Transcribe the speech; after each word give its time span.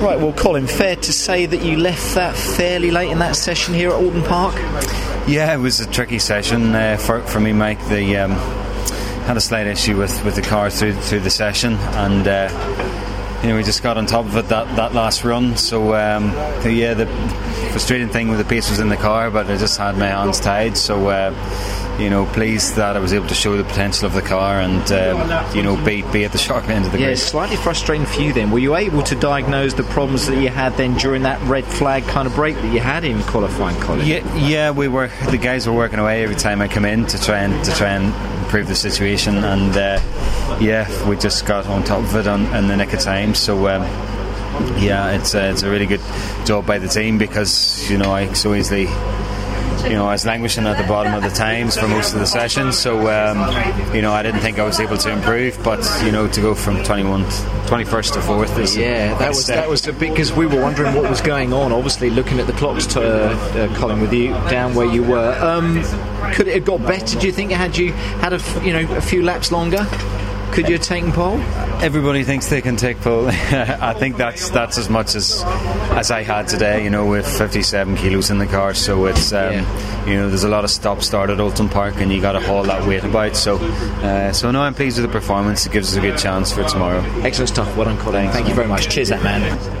Right, 0.00 0.18
well, 0.18 0.32
Colin, 0.32 0.66
fair 0.66 0.96
to 0.96 1.12
say 1.12 1.44
that 1.44 1.62
you 1.62 1.76
left 1.76 2.14
that 2.14 2.34
fairly 2.34 2.90
late 2.90 3.10
in 3.10 3.18
that 3.18 3.36
session 3.36 3.74
here 3.74 3.90
at 3.90 3.96
Oulton 3.96 4.24
Park? 4.24 4.54
Yeah, 5.28 5.52
it 5.52 5.58
was 5.58 5.78
a 5.80 5.86
tricky 5.86 6.18
session 6.18 6.74
uh, 6.74 6.96
for, 6.96 7.20
for 7.20 7.38
me, 7.38 7.52
Mike. 7.52 7.78
The 7.88 8.16
um, 8.16 8.30
had 9.26 9.36
a 9.36 9.42
slight 9.42 9.66
issue 9.66 9.98
with, 9.98 10.24
with 10.24 10.36
the 10.36 10.42
car 10.42 10.70
through 10.70 10.94
through 10.94 11.20
the 11.20 11.28
session, 11.28 11.74
and 11.74 12.26
uh, 12.26 12.48
you 13.42 13.48
know 13.48 13.56
we 13.56 13.62
just 13.62 13.82
got 13.82 13.96
on 13.96 14.06
top 14.06 14.26
of 14.26 14.36
it 14.36 14.48
that, 14.48 14.74
that 14.76 14.94
last 14.94 15.24
run. 15.24 15.56
So 15.56 15.94
um, 15.94 16.30
the, 16.62 16.72
yeah, 16.72 16.94
the 16.94 17.06
frustrating 17.72 18.08
thing 18.08 18.28
with 18.28 18.38
the 18.38 18.44
pace 18.44 18.70
was 18.70 18.80
in 18.80 18.88
the 18.88 18.96
car, 18.96 19.30
but 19.30 19.50
I 19.50 19.56
just 19.56 19.78
had 19.78 19.96
my 19.96 20.08
hands 20.08 20.40
tied. 20.40 20.76
So. 20.76 21.08
Uh, 21.08 21.76
you 22.00 22.08
know, 22.08 22.24
pleased 22.26 22.76
that 22.76 22.96
I 22.96 22.98
was 22.98 23.12
able 23.12 23.28
to 23.28 23.34
show 23.34 23.56
the 23.56 23.64
potential 23.64 24.06
of 24.06 24.14
the 24.14 24.22
car 24.22 24.60
and, 24.60 24.90
um, 24.92 25.54
you 25.54 25.62
know, 25.62 25.76
be, 25.84 26.02
be 26.10 26.24
at 26.24 26.32
the 26.32 26.38
sharp 26.38 26.68
end 26.68 26.86
of 26.86 26.92
the 26.92 26.98
yeah, 26.98 27.06
grid. 27.06 27.12
it's 27.18 27.22
slightly 27.22 27.56
frustrating 27.56 28.06
for 28.06 28.22
you 28.22 28.32
then. 28.32 28.50
Were 28.50 28.58
you 28.58 28.74
able 28.74 29.02
to 29.02 29.14
diagnose 29.14 29.74
the 29.74 29.82
problems 29.82 30.26
that 30.26 30.40
you 30.40 30.48
had 30.48 30.72
then 30.74 30.94
during 30.94 31.22
that 31.22 31.40
red 31.42 31.64
flag 31.64 32.04
kind 32.04 32.26
of 32.26 32.34
break 32.34 32.56
that 32.56 32.72
you 32.72 32.80
had 32.80 33.04
in 33.04 33.22
qualifying, 33.24 33.78
Colin? 33.82 34.06
Yeah, 34.06 34.36
yeah, 34.36 34.70
we 34.70 34.88
were. 34.88 35.08
The 35.30 35.38
guys 35.38 35.66
were 35.66 35.74
working 35.74 35.98
away 35.98 36.22
every 36.22 36.36
time 36.36 36.62
I 36.62 36.68
come 36.68 36.84
in 36.84 37.06
to 37.06 37.22
try 37.22 37.40
and 37.40 37.64
to 37.64 37.72
try 37.72 37.90
and 37.90 38.14
improve 38.44 38.66
the 38.66 38.74
situation, 38.74 39.36
and 39.36 39.76
uh, 39.76 40.00
yeah, 40.60 41.08
we 41.08 41.16
just 41.16 41.46
got 41.46 41.66
on 41.66 41.84
top 41.84 42.02
of 42.02 42.16
it 42.16 42.26
on, 42.26 42.46
in 42.54 42.66
the 42.66 42.76
nick 42.76 42.92
of 42.92 43.00
time. 43.00 43.29
So. 43.34 43.68
Um, 43.68 43.82
yeah, 44.78 45.12
it's 45.12 45.32
a, 45.34 45.50
it's 45.50 45.62
a 45.62 45.70
really 45.70 45.86
good 45.86 46.02
job 46.44 46.66
by 46.66 46.78
the 46.78 46.88
team 46.88 47.16
because 47.16 47.88
you 47.90 47.96
know 47.96 48.12
I 48.12 48.32
so 48.34 48.54
easily 48.54 48.88
you 49.84 49.90
know, 49.90 50.06
I 50.06 50.12
was 50.12 50.26
languishing 50.26 50.66
at 50.66 50.76
the 50.76 50.86
bottom 50.86 51.14
of 51.14 51.22
the 51.22 51.30
times 51.30 51.76
for 51.76 51.88
most 51.88 52.12
of 52.12 52.20
the 52.20 52.26
sessions. 52.26 52.78
So, 52.78 53.08
um, 53.08 53.94
you 53.94 54.02
know, 54.02 54.12
I 54.12 54.22
didn't 54.22 54.40
think 54.40 54.58
I 54.58 54.64
was 54.64 54.78
able 54.78 54.98
to 54.98 55.10
improve, 55.10 55.58
but 55.64 55.80
you 56.04 56.12
know, 56.12 56.28
to 56.28 56.40
go 56.40 56.54
from 56.54 56.82
21, 56.82 57.24
21st 57.24 58.12
to 58.14 58.18
4th 58.20 58.58
is 58.58 58.76
yeah, 58.76 59.16
that 59.18 59.28
was 59.28 59.46
that 59.46 59.68
was 59.68 59.86
a 59.86 59.92
bit 59.92 60.10
because 60.10 60.32
we 60.32 60.46
were 60.46 60.60
wondering 60.60 60.94
what 60.94 61.08
was 61.08 61.20
going 61.20 61.52
on. 61.52 61.72
Obviously, 61.72 62.10
looking 62.10 62.38
at 62.40 62.46
the 62.46 62.52
clocks, 62.52 62.86
to, 62.88 63.00
uh, 63.00 63.34
uh, 63.34 63.76
Colin, 63.76 64.00
with 64.00 64.12
you 64.12 64.28
down 64.50 64.74
where 64.74 64.86
you 64.86 65.02
were. 65.02 65.32
Um, 65.40 65.82
could 66.32 66.48
it 66.48 66.54
have 66.54 66.64
got 66.64 66.82
better? 66.86 67.18
Do 67.18 67.26
you 67.26 67.32
think? 67.32 67.50
Had 67.50 67.76
you 67.76 67.92
had 67.92 68.32
a 68.32 68.36
f- 68.36 68.64
you 68.64 68.72
know 68.72 68.96
a 68.96 69.00
few 69.00 69.22
laps 69.22 69.50
longer? 69.50 69.86
Could 70.52 70.68
you 70.68 70.74
have 70.74 70.84
taken 70.84 71.12
pole? 71.12 71.38
Everybody 71.80 72.24
thinks 72.24 72.48
they 72.48 72.60
can 72.60 72.76
take 72.76 73.00
pole. 73.00 73.28
I 73.30 73.94
think 73.94 74.16
that's 74.16 74.50
that's 74.50 74.78
as 74.78 74.90
much 74.90 75.14
as 75.14 75.42
as 75.92 76.10
I 76.10 76.22
had 76.22 76.48
today. 76.48 76.82
You 76.82 76.90
know, 76.90 77.06
with 77.06 77.26
57 77.38 77.96
kilos 77.96 78.30
in 78.30 78.38
the 78.38 78.46
car, 78.46 78.74
so 78.74 79.06
it's 79.06 79.32
um, 79.32 79.52
yeah. 79.52 80.06
you 80.06 80.14
know 80.14 80.28
there's 80.28 80.44
a 80.44 80.48
lot 80.48 80.64
of 80.64 80.70
stop 80.70 81.02
start 81.02 81.30
at 81.30 81.38
Oulton 81.38 81.70
Park, 81.70 81.94
and 81.98 82.12
you 82.12 82.20
got 82.20 82.32
to 82.32 82.40
haul 82.40 82.64
that 82.64 82.86
weight 82.86 83.04
about. 83.04 83.36
So 83.36 83.58
uh, 83.58 84.32
so 84.32 84.50
no, 84.50 84.62
I'm 84.62 84.74
pleased 84.74 85.00
with 85.00 85.10
the 85.10 85.12
performance. 85.12 85.66
It 85.66 85.72
gives 85.72 85.92
us 85.92 85.96
a 85.96 86.00
good 86.00 86.18
chance 86.18 86.52
for 86.52 86.64
tomorrow. 86.64 87.00
Excellent 87.22 87.50
stuff. 87.50 87.76
Well 87.76 87.86
done, 87.86 87.98
Colin. 87.98 88.30
Thank 88.30 88.48
you 88.48 88.54
very 88.54 88.68
much. 88.68 88.88
Cheers, 88.88 89.10
that 89.10 89.22
man. 89.22 89.79